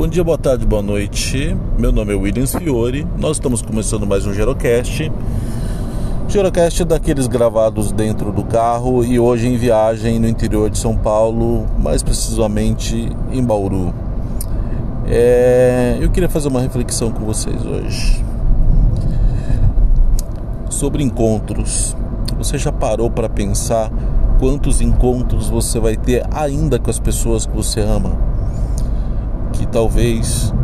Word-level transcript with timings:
Bom 0.00 0.08
dia, 0.08 0.24
boa 0.24 0.38
tarde, 0.38 0.64
boa 0.64 0.80
noite. 0.80 1.54
Meu 1.78 1.92
nome 1.92 2.14
é 2.14 2.16
Williams 2.16 2.54
Fiore. 2.54 3.06
Nós 3.18 3.32
estamos 3.36 3.60
começando 3.60 4.06
mais 4.06 4.24
um 4.24 4.32
Gerocast. 4.32 5.12
Gerocast 6.26 6.84
daqueles 6.86 7.26
gravados 7.26 7.92
dentro 7.92 8.32
do 8.32 8.42
carro 8.42 9.04
e 9.04 9.20
hoje 9.20 9.46
em 9.46 9.58
viagem 9.58 10.18
no 10.18 10.26
interior 10.26 10.70
de 10.70 10.78
São 10.78 10.96
Paulo, 10.96 11.66
mais 11.78 12.02
precisamente 12.02 13.10
em 13.30 13.44
Bauru. 13.44 13.92
É... 15.06 15.98
Eu 16.00 16.08
queria 16.08 16.30
fazer 16.30 16.48
uma 16.48 16.62
reflexão 16.62 17.10
com 17.10 17.26
vocês 17.26 17.62
hoje 17.66 18.24
sobre 20.70 21.04
encontros. 21.04 21.94
Você 22.38 22.56
já 22.56 22.72
parou 22.72 23.10
para 23.10 23.28
pensar 23.28 23.92
quantos 24.38 24.80
encontros 24.80 25.50
você 25.50 25.78
vai 25.78 25.94
ter 25.94 26.26
ainda 26.32 26.78
com 26.78 26.88
as 26.88 26.98
pessoas 26.98 27.44
que 27.44 27.54
você 27.54 27.80
ama? 27.80 28.29
Que 29.60 29.66
talvez 29.66 30.54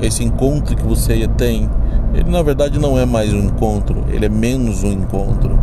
esse 0.00 0.24
encontro 0.24 0.74
que 0.74 0.82
você 0.82 1.28
tem, 1.36 1.70
ele 2.12 2.28
na 2.28 2.42
verdade 2.42 2.76
não 2.76 2.98
é 2.98 3.06
mais 3.06 3.32
um 3.32 3.38
encontro, 3.38 4.04
ele 4.08 4.26
é 4.26 4.28
menos 4.28 4.82
um 4.82 4.90
encontro. 4.90 5.56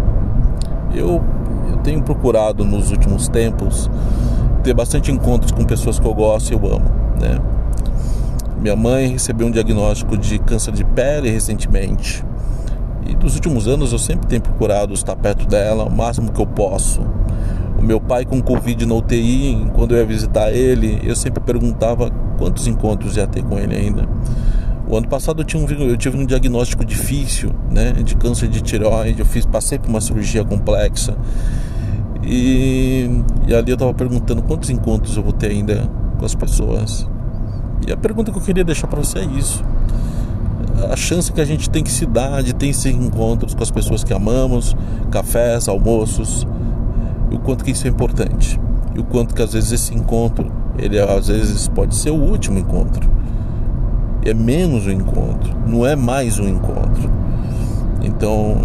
Eu, 0.95 1.21
eu 1.69 1.77
tenho 1.83 2.01
procurado 2.01 2.63
nos 2.63 2.89
últimos 2.89 3.27
tempos 3.27 3.91
ter 4.63 4.73
bastante 4.73 5.11
encontros 5.11 5.51
com 5.51 5.65
pessoas 5.65 5.99
que 5.99 6.07
eu 6.07 6.13
gosto 6.13 6.51
e 6.51 6.53
eu 6.53 6.73
amo, 6.73 6.89
né? 7.19 7.41
Minha 8.61 8.77
mãe 8.77 9.07
recebeu 9.07 9.47
um 9.47 9.51
diagnóstico 9.51 10.17
de 10.17 10.39
câncer 10.39 10.71
de 10.71 10.85
pele 10.85 11.29
recentemente. 11.29 12.23
E 13.05 13.13
nos 13.15 13.35
últimos 13.35 13.67
anos 13.67 13.91
eu 13.91 13.99
sempre 13.99 14.27
tenho 14.27 14.41
procurado 14.41 14.93
estar 14.93 15.17
perto 15.17 15.45
dela 15.47 15.83
o 15.83 15.91
máximo 15.91 16.31
que 16.31 16.41
eu 16.41 16.47
posso. 16.47 17.01
O 17.79 17.81
meu 17.81 18.01
pai 18.01 18.25
com 18.25 18.41
Covid 18.41 18.85
na 18.85 18.93
UTI, 18.93 19.65
quando 19.73 19.95
eu 19.95 19.99
ia 19.99 20.05
visitar 20.05 20.51
ele, 20.51 20.99
eu 21.01 21.15
sempre 21.15 21.41
perguntava 21.41 22.11
quantos 22.37 22.67
encontros 22.67 23.15
ia 23.15 23.25
ter 23.25 23.41
com 23.41 23.57
ele 23.57 23.73
ainda. 23.73 24.05
O 24.85 24.97
ano 24.97 25.07
passado 25.07 25.41
eu, 25.41 25.45
tinha 25.45 25.63
um, 25.63 25.69
eu 25.69 25.95
tive 25.95 26.17
um 26.17 26.25
diagnóstico 26.25 26.83
difícil, 26.83 27.51
né, 27.71 27.93
de 27.93 28.17
câncer 28.17 28.49
de 28.49 28.59
tireoide. 28.59 29.21
Eu 29.21 29.25
fiz, 29.25 29.45
passei 29.45 29.79
por 29.79 29.87
uma 29.87 30.01
cirurgia 30.01 30.43
complexa. 30.43 31.15
E, 32.21 33.09
e 33.47 33.55
ali 33.55 33.71
eu 33.71 33.75
estava 33.75 33.93
perguntando 33.93 34.41
quantos 34.41 34.69
encontros 34.69 35.15
eu 35.15 35.23
vou 35.23 35.31
ter 35.31 35.51
ainda 35.51 35.89
com 36.17 36.25
as 36.25 36.35
pessoas. 36.35 37.07
E 37.87 37.93
a 37.93 37.97
pergunta 37.97 38.29
que 38.29 38.37
eu 38.37 38.41
queria 38.41 38.65
deixar 38.65 38.87
para 38.87 38.99
você 38.99 39.19
é 39.19 39.25
isso. 39.25 39.63
A 40.91 40.97
chance 40.97 41.31
que 41.31 41.39
a 41.39 41.45
gente 41.45 41.69
tem 41.69 41.81
que 41.81 41.91
se 41.91 42.05
dar 42.05 42.43
de 42.43 42.53
ter 42.53 42.67
esses 42.67 42.85
encontros 42.85 43.53
com 43.53 43.63
as 43.63 43.71
pessoas 43.71 44.03
que 44.03 44.13
amamos, 44.13 44.75
cafés, 45.09 45.69
almoços, 45.69 46.45
o 47.39 47.41
quanto 47.41 47.63
que 47.63 47.71
isso 47.71 47.87
é 47.87 47.89
importante. 47.89 48.59
E 48.95 48.99
o 48.99 49.03
quanto 49.03 49.33
que 49.33 49.41
às 49.41 49.53
vezes 49.53 49.71
esse 49.71 49.95
encontro 49.95 50.51
ele 50.77 50.99
às 50.99 51.27
vezes 51.27 51.67
pode 51.67 51.95
ser 51.95 52.11
o 52.11 52.15
último 52.15 52.59
encontro. 52.59 53.09
É 54.25 54.33
menos 54.33 54.85
um 54.85 54.91
encontro 54.91 55.57
não 55.65 55.85
é 55.85 55.95
mais 55.95 56.39
um 56.39 56.47
encontro. 56.47 57.09
Então 58.01 58.57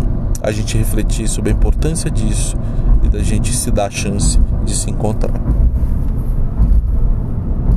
a 0.42 0.50
gente 0.50 0.76
refletir 0.76 1.28
sobre 1.28 1.50
a 1.50 1.54
importância 1.54 2.10
disso 2.10 2.56
e 3.02 3.08
da 3.08 3.20
gente 3.20 3.54
se 3.54 3.70
dar 3.70 3.86
a 3.86 3.90
chance 3.90 4.38
de 4.64 4.74
se 4.74 4.90
encontrar 4.90 5.32